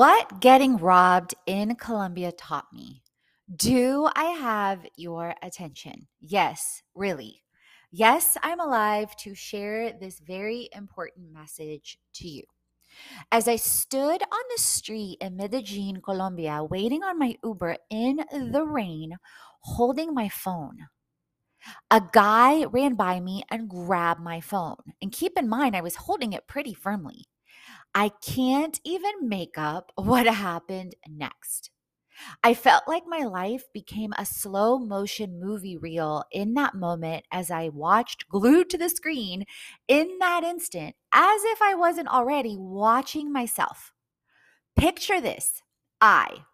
What 0.00 0.40
getting 0.40 0.78
robbed 0.78 1.34
in 1.44 1.74
Colombia 1.74 2.32
taught 2.32 2.72
me. 2.72 3.02
Do 3.54 4.08
I 4.16 4.24
have 4.40 4.86
your 4.96 5.34
attention? 5.42 6.08
Yes, 6.22 6.82
really. 6.94 7.42
Yes, 7.92 8.38
I'm 8.42 8.60
alive 8.60 9.14
to 9.16 9.34
share 9.34 9.92
this 9.92 10.18
very 10.20 10.70
important 10.74 11.30
message 11.30 11.98
to 12.14 12.26
you. 12.26 12.44
As 13.30 13.46
I 13.46 13.56
stood 13.56 14.22
on 14.22 14.40
the 14.56 14.62
street 14.62 15.18
in 15.20 15.36
Medellin, 15.36 16.00
Colombia, 16.00 16.64
waiting 16.64 17.02
on 17.02 17.18
my 17.18 17.36
Uber 17.44 17.76
in 17.90 18.24
the 18.32 18.64
rain, 18.64 19.18
holding 19.60 20.14
my 20.14 20.30
phone, 20.30 20.78
a 21.90 22.00
guy 22.10 22.64
ran 22.64 22.94
by 22.94 23.20
me 23.20 23.42
and 23.50 23.68
grabbed 23.68 24.22
my 24.22 24.40
phone. 24.40 24.94
And 25.02 25.12
keep 25.12 25.38
in 25.38 25.46
mind, 25.46 25.76
I 25.76 25.82
was 25.82 25.96
holding 25.96 26.32
it 26.32 26.48
pretty 26.48 26.72
firmly. 26.72 27.26
I 27.94 28.10
can't 28.24 28.80
even 28.84 29.28
make 29.28 29.58
up 29.58 29.92
what 29.96 30.26
happened 30.26 30.94
next. 31.08 31.70
I 32.44 32.54
felt 32.54 32.84
like 32.86 33.04
my 33.06 33.24
life 33.24 33.64
became 33.72 34.12
a 34.16 34.26
slow 34.26 34.78
motion 34.78 35.40
movie 35.40 35.76
reel 35.76 36.24
in 36.30 36.54
that 36.54 36.74
moment 36.74 37.24
as 37.32 37.50
I 37.50 37.70
watched 37.70 38.28
glued 38.28 38.70
to 38.70 38.78
the 38.78 38.90
screen 38.90 39.44
in 39.88 40.18
that 40.18 40.44
instant, 40.44 40.96
as 41.12 41.42
if 41.44 41.62
I 41.62 41.74
wasn't 41.74 42.08
already 42.08 42.56
watching 42.58 43.32
myself. 43.32 43.92
Picture 44.76 45.20
this 45.20 45.62
I, 46.00 46.44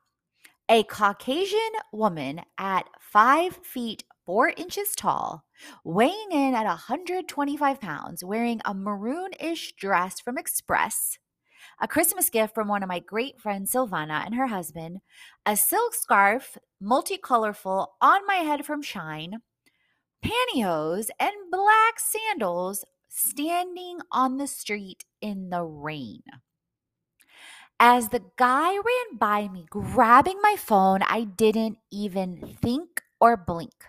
a 0.69 0.85
Caucasian 0.85 1.73
woman 1.93 2.43
at 2.59 2.89
five 3.01 3.57
feet 3.63 4.05
four 4.25 4.53
inches 4.57 4.95
tall, 4.97 5.45
weighing 5.85 6.33
in 6.33 6.55
at 6.55 6.67
125 6.67 7.81
pounds, 7.81 8.25
wearing 8.25 8.61
a 8.65 8.75
maroon-ish 8.75 9.75
dress 9.77 10.21
from 10.21 10.37
Express, 10.37 11.19
a 11.81 11.89
Christmas 11.89 12.31
gift 12.31 12.55
from 12.55 12.69
one 12.69 12.83
of 12.83 12.89
my 12.89 13.01
great 13.01 13.41
friends, 13.41 13.73
Silvana, 13.73 14.25
and 14.25 14.35
her 14.35 14.47
husband, 14.47 15.01
a 15.45 15.57
silk 15.57 15.95
scarf, 15.95 16.57
multicolorful, 16.83 17.89
on 18.01 18.27
my 18.27 18.37
head 18.37 18.65
from 18.65 18.83
Shein, 18.83 19.35
pantyhose, 20.25 21.09
and 21.21 21.33
black 21.51 21.99
sandals 21.99 22.85
standing 23.09 24.01
on 24.11 24.37
the 24.37 24.47
street 24.47 25.05
in 25.21 25.51
the 25.51 25.63
rain. 25.63 26.23
As 27.79 28.09
the 28.09 28.23
guy 28.37 28.73
ran 28.73 29.19
by 29.19 29.49
me, 29.49 29.67
grabbing 29.69 30.41
my 30.41 30.57
phone, 30.59 31.03
I 31.03 31.25
didn't 31.25 31.79
even 31.91 32.57
think 32.61 33.03
or 33.21 33.37
blink. 33.37 33.87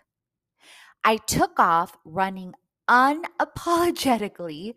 I 1.04 1.18
took 1.18 1.60
off 1.60 1.98
running 2.04 2.54
unapologetically, 2.90 4.76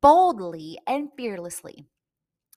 boldly, 0.00 0.78
and 0.86 1.10
fearlessly. 1.16 1.86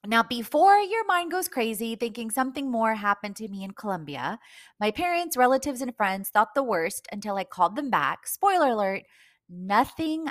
Now, 0.07 0.23
before 0.23 0.77
your 0.77 1.05
mind 1.05 1.31
goes 1.31 1.49
crazy 1.49 1.97
thinking 1.97 2.31
something 2.31 2.71
more 2.71 2.95
happened 2.95 3.35
to 3.35 3.47
me 3.49 3.65
in 3.65 3.71
Colombia, 3.71 4.39
my 4.79 4.89
parents, 4.89 5.35
relatives, 5.35 5.81
and 5.81 5.93
friends 5.97 6.29
thought 6.29 6.55
the 6.55 6.63
worst 6.63 7.09
until 7.11 7.35
I 7.35 7.43
called 7.43 7.75
them 7.75 7.89
back. 7.89 8.25
Spoiler 8.25 8.69
alert, 8.69 9.03
nothing 9.49 10.27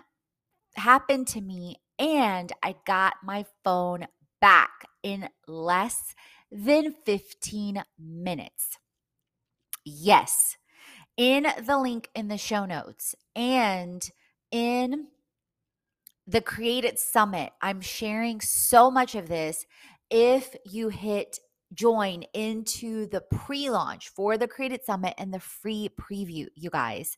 happened 0.77 1.27
to 1.29 1.43
me, 1.43 1.77
and 1.99 2.51
I 2.63 2.77
got 2.87 3.17
my 3.23 3.45
phone 3.65 4.07
back 4.41 4.71
in 5.03 5.29
less 5.47 6.15
than 6.51 6.95
15 7.05 7.85
minutes. 7.99 8.79
Yes, 9.85 10.57
in 11.19 11.47
the 11.67 11.79
link 11.79 12.09
in 12.15 12.29
the 12.29 12.39
show 12.39 12.65
notes 12.65 13.15
and 13.35 14.11
in 14.51 15.09
the 16.27 16.41
Create 16.41 16.85
It 16.85 16.99
Summit. 16.99 17.53
I'm 17.61 17.81
sharing 17.81 18.41
so 18.41 18.91
much 18.91 19.15
of 19.15 19.29
this. 19.29 19.65
If 20.11 20.55
you 20.65 20.89
hit 20.89 21.39
join 21.75 22.23
into 22.33 23.07
the 23.09 23.21
pre 23.21 23.71
launch 23.71 24.09
for 24.09 24.39
the 24.39 24.49
Create 24.49 24.73
It 24.73 24.85
Summit 24.85 25.15
and 25.19 25.33
the 25.33 25.41
free 25.41 25.89
preview, 26.01 26.49
you 26.55 26.71
guys, 26.71 27.17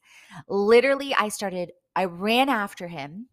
literally, 0.48 1.14
I 1.14 1.28
started, 1.28 1.72
I 1.96 2.04
ran 2.04 2.48
after 2.48 2.88
him 2.88 3.28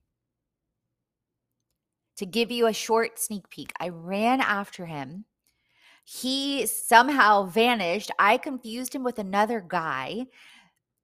to 2.17 2.25
give 2.25 2.51
you 2.51 2.67
a 2.67 2.73
short 2.73 3.19
sneak 3.19 3.49
peek. 3.49 3.73
I 3.79 3.89
ran 3.89 4.39
after 4.39 4.85
him. 4.85 5.25
He 6.05 6.65
somehow 6.67 7.43
vanished. 7.47 8.11
I 8.19 8.37
confused 8.37 8.93
him 8.93 9.03
with 9.03 9.19
another 9.19 9.59
guy. 9.59 10.27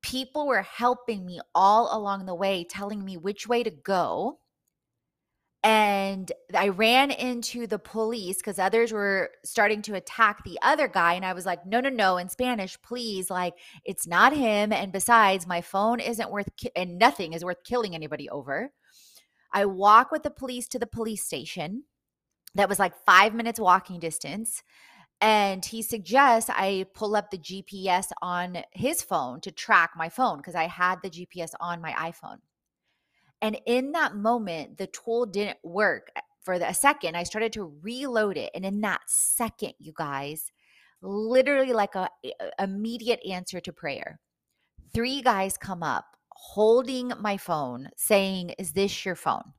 People 0.02 0.48
were 0.48 0.62
helping 0.62 1.26
me 1.26 1.40
all 1.54 1.98
along 1.98 2.26
the 2.26 2.36
way, 2.36 2.64
telling 2.64 3.04
me 3.04 3.18
which 3.18 3.48
way 3.48 3.64
to 3.64 3.72
go 3.72 4.40
and 5.64 6.32
I 6.56 6.70
ran 6.70 7.12
into 7.12 7.68
the 7.68 7.78
police 7.78 8.38
because 8.38 8.58
others 8.58 8.92
were 8.92 9.30
starting 9.46 9.84
to 9.84 9.94
attack 9.94 10.44
the 10.44 10.58
other 10.64 10.88
guy. 10.88 11.14
And 11.14 11.24
I 11.24 11.34
was 11.34 11.46
like, 11.46 11.66
no, 11.68 11.80
no, 11.80 11.90
no, 11.90 12.18
in 12.18 12.30
Spanish, 12.30 12.82
please. 12.82 13.30
Like, 13.30 13.54
it's 13.86 14.08
not 14.08 14.36
him. 14.36 14.74
And 14.74 14.92
besides, 14.92 15.46
my 15.46 15.62
phone 15.62 16.00
isn't 16.00 16.32
worth, 16.32 16.50
ki- 16.58 16.72
and 16.76 16.98
nothing 16.98 17.34
is 17.34 17.46
worth 17.46 17.64
killing 17.64 17.94
anybody 17.94 18.28
over. 18.30 18.72
I 19.54 19.66
walk 19.66 20.12
with 20.12 20.24
the 20.24 20.32
police 20.32 20.68
to 20.70 20.80
the 20.80 20.88
police 20.88 21.24
station. 21.24 21.84
That 22.56 22.70
was 22.70 22.80
like 22.80 22.94
five 23.06 23.36
minutes 23.36 23.60
walking 23.60 24.00
distance. 24.00 24.64
And 25.20 25.64
he 25.64 25.84
suggests 25.84 26.50
I 26.50 26.88
pull 26.96 27.16
up 27.16 27.30
the 27.30 27.38
GPS 27.38 28.08
on 28.24 28.64
his 28.72 29.04
phone 29.04 29.42
to 29.42 29.52
track 29.52 29.92
my 29.96 30.10
phone 30.10 30.38
because 30.38 30.56
I 30.56 30.66
had 30.66 31.04
the 31.04 31.12
GPS 31.12 31.52
on 31.60 31.82
my 31.82 31.92
iPhone. 31.92 32.38
And 33.42 33.60
in 33.66 33.92
that 33.94 34.16
moment, 34.16 34.78
the 34.78 34.88
tool 34.88 35.26
didn't 35.26 35.58
work 35.64 36.12
eh, 36.16 36.22
for 36.42 36.54
a 36.54 36.74
second. 36.74 37.16
I 37.16 37.24
started 37.24 37.54
to 37.54 37.74
reload 37.82 38.38
it. 38.38 38.52
And 38.54 38.66
in 38.66 38.82
that 38.82 39.02
second, 39.08 39.74
you 39.80 39.94
guys, 39.96 40.52
literally 41.02 41.74
like 41.74 41.96
a, 41.96 42.10
a 42.24 42.64
immediate 42.64 43.20
answer 43.28 43.60
to 43.60 43.74
prayer. 43.74 44.20
Three 44.94 45.22
guys 45.22 45.58
come 45.58 45.84
up 45.84 46.06
holding 46.30 47.12
my 47.20 47.38
phone 47.38 47.90
saying, 47.96 48.52
Is 48.60 48.74
this 48.74 49.06
your 49.06 49.16
phone? 49.16 49.54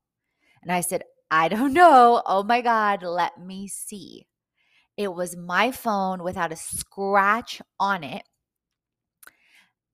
And 0.62 0.70
I 0.70 0.80
said, 0.80 1.02
I 1.30 1.48
don't 1.48 1.72
know. 1.72 2.22
Oh 2.26 2.42
my 2.42 2.60
God, 2.60 3.02
let 3.02 3.40
me 3.40 3.66
see. 3.66 4.26
It 4.96 5.14
was 5.14 5.36
my 5.36 5.72
phone 5.72 6.22
without 6.22 6.52
a 6.52 6.56
scratch 6.56 7.62
on 7.80 8.04
it. 8.04 8.22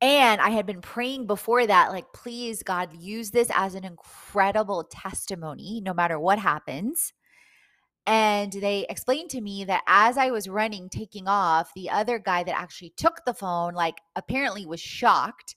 And 0.01 0.41
I 0.41 0.51
had 0.51 0.65
been 0.65 0.81
praying 0.81 1.27
before 1.27 1.67
that, 1.67 1.91
like, 1.91 2.13
please, 2.13 2.63
God, 2.63 2.91
use 2.97 3.31
this 3.31 3.51
as 3.53 3.75
an 3.75 3.85
incredible 3.85 4.85
testimony, 4.85 5.81
no 5.85 5.93
matter 5.93 6.21
what 6.21 6.39
happens. 6.39 7.13
And 8.07 8.53
they 8.53 8.87
explained 8.89 9.31
to 9.31 9.41
me 9.41 9.65
that 9.65 9.83
as 9.89 10.17
I 10.17 10.31
was 10.31 10.49
running, 10.49 10.89
taking 10.89 11.27
off, 11.27 11.75
the 11.75 11.91
other 11.91 12.19
guy 12.19 12.45
that 12.45 12.59
actually 12.59 12.95
took 12.97 13.25
the 13.25 13.35
phone, 13.35 13.75
like, 13.75 13.99
apparently 14.15 14.67
was 14.67 14.81
shocked 14.81 15.57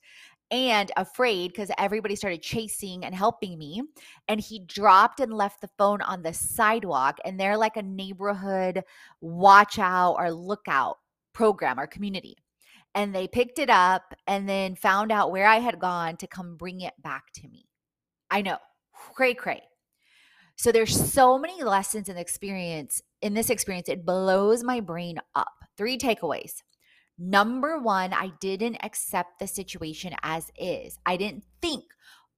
and 0.50 0.92
afraid 0.98 1.52
because 1.52 1.72
everybody 1.78 2.16
started 2.16 2.42
chasing 2.42 3.06
and 3.06 3.16
helping 3.16 3.58
me. 3.58 3.84
And 4.28 4.42
he 4.42 4.60
dropped 4.60 5.20
and 5.22 5.34
left 5.34 5.62
the 5.62 5.70
phone 5.78 6.02
on 6.02 6.24
the 6.24 6.34
sidewalk. 6.34 7.20
And 7.24 7.40
they're 7.40 7.58
like 7.58 7.78
a 7.78 7.84
neighborhood 7.84 8.84
watch 9.22 9.80
out 9.80 10.16
or 10.16 10.32
lookout 10.32 10.98
program 11.32 11.80
or 11.80 11.88
community 11.88 12.36
and 12.94 13.16
they 13.16 13.28
picked 13.28 13.60
it 13.60 13.70
up 13.70 14.14
and 14.28 14.48
then 14.48 14.76
found 14.76 15.12
out 15.12 15.32
where 15.32 15.48
I 15.48 15.60
had 15.60 15.80
gone 15.80 16.18
to 16.18 16.28
come 16.28 16.58
bring 16.58 16.82
it 16.82 16.94
back 17.02 17.32
to 17.36 17.48
me. 17.48 17.66
I 18.30 18.42
know, 18.42 18.58
cray 18.94 19.34
cray. 19.34 19.62
So 20.56 20.72
there's 20.72 20.96
so 21.12 21.40
many 21.40 21.64
lessons 21.64 22.08
the 22.08 22.18
experience 22.18 23.02
in 23.22 23.34
this 23.34 23.50
experience. 23.50 23.90
It 23.90 24.06
blows 24.06 24.64
my 24.64 24.80
brain 24.80 25.20
up. 25.34 25.54
Three 25.78 25.98
takeaways. 25.98 26.62
Number 27.18 27.80
one, 27.80 28.14
I 28.14 28.32
didn't 28.40 28.78
accept 28.84 29.40
the 29.40 29.48
situation 29.48 30.14
as 30.24 30.52
is. 30.58 30.98
I 31.06 31.18
didn't 31.18 31.44
think, 31.62 31.84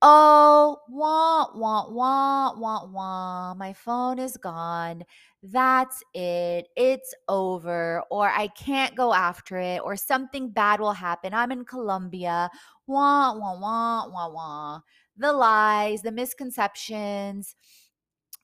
oh, 0.01 0.77
wah, 0.89 1.47
wah, 1.55 1.89
wah, 1.89 2.57
wah, 2.57 2.85
wah, 2.85 3.53
my 3.55 3.73
phone 3.73 4.19
is 4.19 4.37
gone. 4.37 5.03
That's 5.43 6.01
it. 6.13 6.67
It's 6.77 7.13
over. 7.27 8.01
Or 8.09 8.29
I 8.29 8.47
can't 8.47 8.95
go 8.95 9.13
after 9.13 9.57
it. 9.57 9.81
Or 9.83 9.95
something 9.97 10.49
bad 10.49 10.79
will 10.79 10.93
happen. 10.93 11.33
I'm 11.33 11.51
in 11.51 11.65
Colombia. 11.65 12.49
Wah, 12.87 13.33
wah, 13.37 13.59
wah, 13.59 14.07
wah, 14.09 14.29
wah. 14.29 14.79
The 15.17 15.33
lies, 15.33 16.01
the 16.01 16.11
misconceptions 16.11 17.55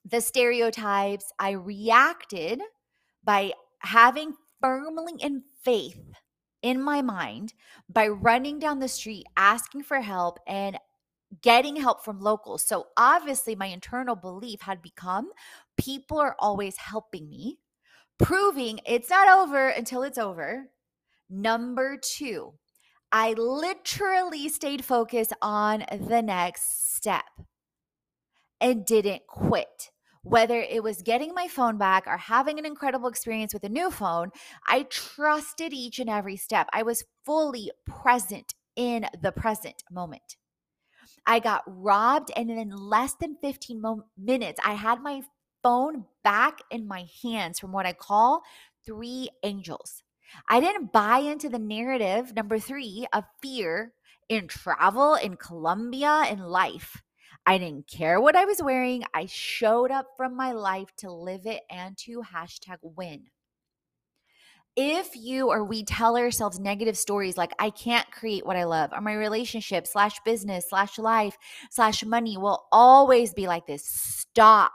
the 0.05 0.21
stereotypes. 0.21 1.31
I 1.39 1.51
reacted 1.51 2.61
by 3.23 3.53
having 3.79 4.33
firmly 4.61 5.13
in 5.19 5.43
faith 5.63 5.99
in 6.61 6.81
my 6.81 7.01
mind 7.01 7.53
by 7.87 8.07
running 8.07 8.59
down 8.59 8.79
the 8.79 8.87
street 8.87 9.25
asking 9.37 9.83
for 9.83 10.01
help 10.01 10.39
and 10.47 10.77
getting 11.41 11.75
help 11.75 12.03
from 12.03 12.19
locals. 12.19 12.63
So 12.63 12.87
obviously, 12.97 13.55
my 13.55 13.67
internal 13.67 14.15
belief 14.15 14.61
had 14.61 14.81
become 14.81 15.31
people 15.77 16.19
are 16.19 16.35
always 16.39 16.77
helping 16.77 17.29
me, 17.29 17.59
proving 18.17 18.79
it's 18.85 19.09
not 19.09 19.29
over 19.29 19.69
until 19.69 20.03
it's 20.03 20.17
over. 20.17 20.69
Number 21.29 21.97
two, 21.97 22.53
I 23.11 23.33
literally 23.33 24.49
stayed 24.49 24.83
focused 24.85 25.33
on 25.41 25.83
the 25.91 26.21
next 26.21 26.95
step 26.95 27.23
and 28.61 28.85
didn't 28.85 29.25
quit. 29.27 29.91
Whether 30.21 30.59
it 30.59 30.83
was 30.83 31.01
getting 31.01 31.33
my 31.33 31.47
phone 31.47 31.77
back 31.77 32.05
or 32.05 32.17
having 32.17 32.59
an 32.59 32.65
incredible 32.65 33.07
experience 33.07 33.53
with 33.53 33.63
a 33.63 33.69
new 33.69 33.89
phone, 33.89 34.31
I 34.67 34.83
trusted 34.83 35.71
each 35.71 35.97
and 35.97 36.09
every 36.09 36.35
step. 36.35 36.67
I 36.73 36.83
was 36.83 37.05
fully 37.25 37.71
present 37.87 38.53
in 38.75 39.05
the 39.21 39.31
present 39.31 39.83
moment. 39.89 40.35
I 41.25 41.39
got 41.39 41.63
robbed, 41.67 42.31
and 42.35 42.49
in 42.49 42.69
less 42.71 43.13
than 43.13 43.37
15 43.41 43.81
mo- 43.81 44.05
minutes, 44.17 44.59
I 44.63 44.73
had 44.73 45.01
my 45.01 45.23
phone 45.63 46.05
back 46.23 46.59
in 46.71 46.87
my 46.87 47.07
hands 47.21 47.59
from 47.59 47.71
what 47.71 47.85
I 47.85 47.93
call 47.93 48.43
three 48.85 49.29
angels. 49.43 50.03
I 50.47 50.59
didn't 50.59 50.93
buy 50.93 51.19
into 51.19 51.49
the 51.49 51.59
narrative, 51.59 52.35
number 52.35 52.59
three, 52.59 53.07
of 53.13 53.25
fear 53.41 53.93
in 54.29 54.47
travel, 54.47 55.15
in 55.15 55.37
Colombia, 55.37 56.23
in 56.29 56.39
life. 56.39 57.01
I 57.45 57.57
didn't 57.57 57.87
care 57.87 58.21
what 58.21 58.35
I 58.35 58.45
was 58.45 58.61
wearing. 58.61 59.03
I 59.13 59.25
showed 59.25 59.91
up 59.91 60.07
from 60.15 60.35
my 60.35 60.51
life 60.51 60.95
to 60.97 61.11
live 61.11 61.45
it 61.45 61.63
and 61.69 61.97
to 61.99 62.21
hashtag 62.21 62.77
win. 62.81 63.27
If 64.81 65.13
you 65.13 65.49
or 65.49 65.65
we 65.65 65.83
tell 65.83 66.15
ourselves 66.15 66.57
negative 66.57 66.97
stories 66.97 67.35
like, 67.35 67.51
I 67.59 67.69
can't 67.69 68.09
create 68.11 68.45
what 68.45 68.55
I 68.55 68.63
love, 68.63 68.91
or 68.93 69.01
my 69.01 69.13
relationship 69.13 69.85
slash 69.85 70.17
business 70.23 70.69
slash 70.69 70.97
life 70.97 71.37
slash 71.69 72.05
money 72.05 72.37
will 72.37 72.65
always 72.71 73.33
be 73.33 73.45
like 73.45 73.67
this, 73.67 73.83
stop. 73.83 74.71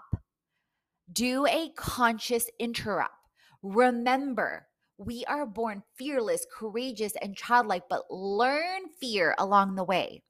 Do 1.11 1.47
a 1.47 1.71
conscious 1.75 2.51
interrupt. 2.59 3.15
Remember, 3.63 4.67
we 4.99 5.25
are 5.25 5.47
born 5.47 5.83
fearless, 5.97 6.47
courageous, 6.55 7.15
and 7.23 7.35
childlike, 7.35 7.85
but 7.89 8.03
learn 8.11 8.83
fear 9.01 9.35
along 9.39 9.75
the 9.75 9.85
way 9.85 10.23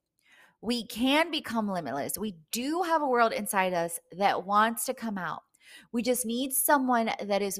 we 0.61 0.85
can 0.87 1.31
become 1.31 1.69
limitless. 1.69 2.17
We 2.17 2.37
do 2.51 2.81
have 2.83 3.01
a 3.01 3.07
world 3.07 3.33
inside 3.33 3.73
us 3.73 3.99
that 4.17 4.45
wants 4.45 4.85
to 4.85 4.93
come 4.93 5.17
out. 5.17 5.43
We 5.91 6.01
just 6.01 6.25
need 6.25 6.53
someone 6.53 7.11
that 7.21 7.41
is 7.41 7.59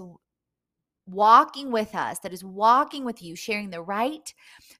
walking 1.07 1.71
with 1.71 1.95
us, 1.95 2.19
that 2.19 2.33
is 2.33 2.43
walking 2.43 3.05
with 3.05 3.21
you, 3.21 3.35
sharing 3.35 3.69
the 3.69 3.81
right 3.81 4.33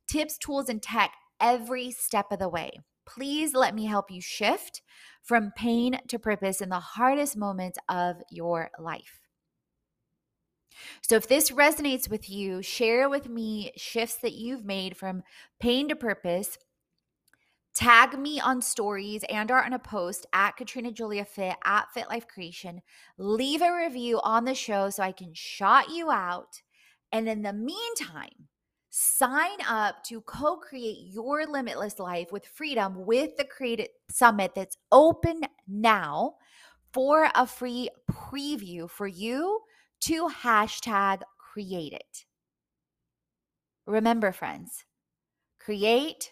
tips, 0.08 0.38
tools, 0.38 0.70
and 0.70 0.82
tech 0.82 1.14
every 1.40 1.92
step 1.92 2.32
of 2.32 2.40
the 2.40 2.50
way. 2.50 2.72
Please 3.06 3.54
let 3.54 3.76
me 3.76 3.86
help 3.86 4.10
you 4.10 4.22
shift 4.22 4.82
from 5.22 5.52
pain 5.56 6.00
to 6.08 6.20
purpose 6.20 6.62
in 6.62 6.70
the 6.70 6.80
hardest 6.80 7.38
moments 7.38 7.78
of 7.88 8.18
your 8.30 8.72
life. 8.80 9.22
So, 11.02 11.16
if 11.16 11.28
this 11.28 11.52
resonates 11.52 12.10
with 12.10 12.30
you, 12.30 12.62
share 12.62 13.10
with 13.10 13.30
me 13.30 13.72
shifts 13.78 14.18
that 14.18 14.34
you've 14.34 14.66
made 14.66 14.98
from 14.98 15.24
pain 15.60 15.88
to 15.90 15.96
purpose 15.96 16.58
Tag 17.76 18.18
me 18.18 18.40
on 18.40 18.62
stories 18.62 19.26
and 19.30 19.52
or 19.52 19.62
on 19.62 19.74
a 19.74 19.80
post 19.80 20.26
at 20.32 20.56
Katrina 20.56 20.94
Julia 20.94 21.26
Fit 21.26 21.58
at 21.66 21.92
Fit 21.94 22.08
Life 22.08 22.26
Creation. 22.26 22.82
Leave 23.18 23.62
a 23.62 23.76
review 23.76 24.22
on 24.24 24.46
the 24.46 24.56
show 24.56 24.90
so 24.90 25.04
I 25.04 25.12
can 25.12 25.34
shout 25.34 25.90
you 25.90 26.10
out. 26.10 26.62
And 27.12 27.28
in 27.28 27.42
the 27.42 27.52
meantime, 27.52 28.48
sign 28.90 29.58
up 29.68 30.06
to 30.06 30.22
co-create 30.22 31.00
your 31.12 31.46
limitless 31.46 32.00
life 32.00 32.32
with 32.32 32.46
freedom 32.46 33.06
with 33.06 33.36
the 33.36 33.44
Create 33.44 33.90
Summit 34.10 34.54
that's 34.56 34.78
open 34.94 35.42
now 35.68 36.36
for 36.94 37.30
a 37.36 37.46
free 37.46 37.90
preview 38.10 38.90
for 38.90 39.06
you 39.06 39.60
to 40.00 40.30
hashtag 40.30 41.24
create 41.38 41.92
it. 41.92 42.26
Remember, 43.86 44.32
friends, 44.32 44.86
create 45.60 46.32